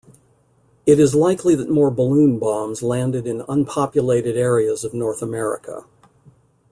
[0.87, 5.85] It is likely that more balloon bombs landed in unpopulated areas of North America.